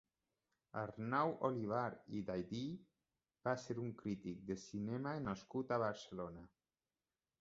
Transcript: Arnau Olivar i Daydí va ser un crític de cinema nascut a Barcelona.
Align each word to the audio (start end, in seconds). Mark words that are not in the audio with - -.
Arnau 0.83 1.33
Olivar 1.49 1.89
i 2.19 2.21
Daydí 2.29 2.63
va 3.49 3.53
ser 3.67 3.77
un 3.83 3.93
crític 4.03 4.43
de 4.51 4.57
cinema 4.63 5.15
nascut 5.27 5.75
a 5.77 5.81
Barcelona. 5.89 6.49